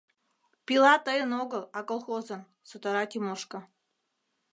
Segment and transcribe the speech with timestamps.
[0.65, 3.59] —Пила тыйын огыл, а колхозын!— сотара Тимошка.